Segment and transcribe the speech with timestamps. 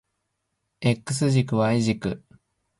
[0.81, 2.23] X 軸 Y 軸